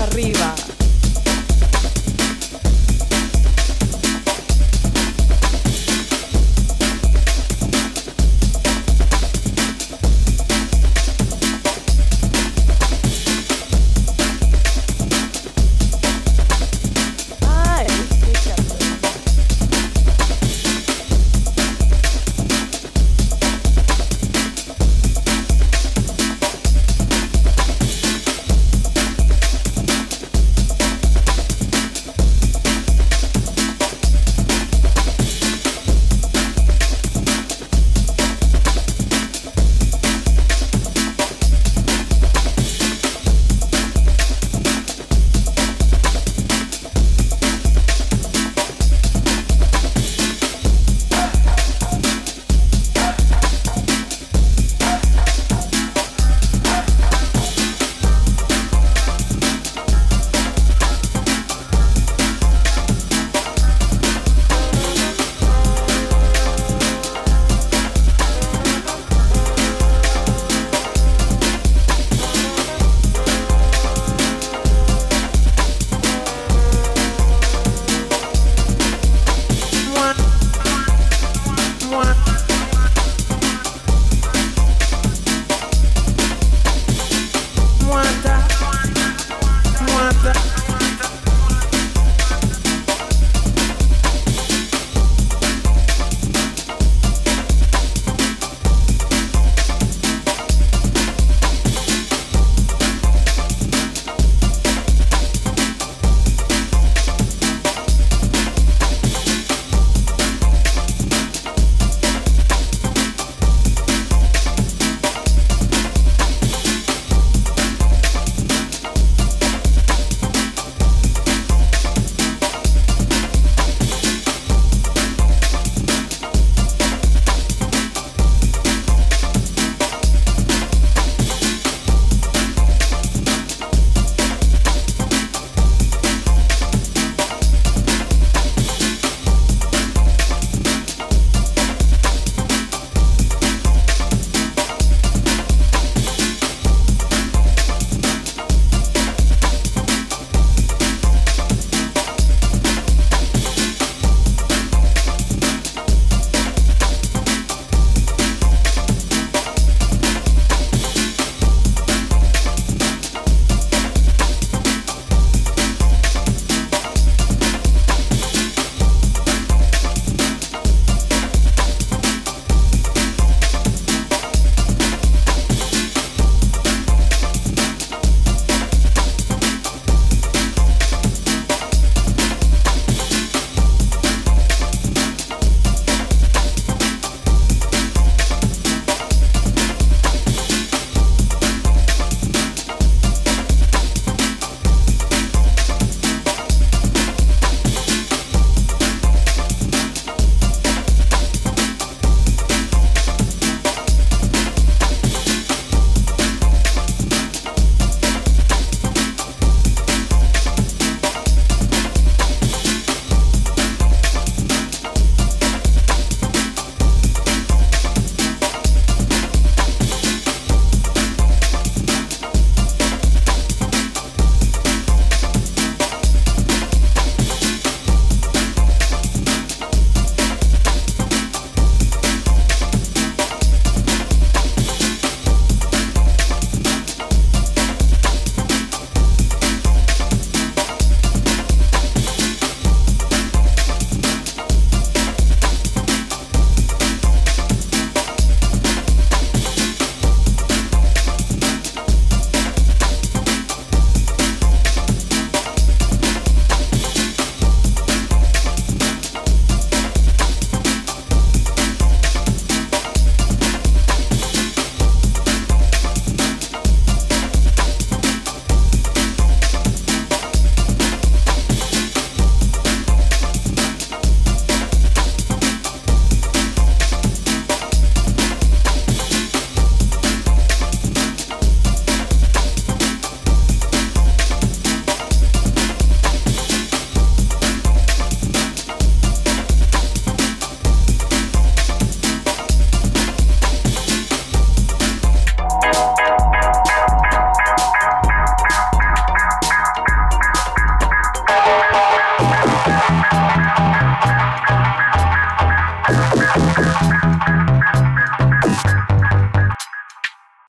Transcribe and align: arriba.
arriba. 0.00 0.69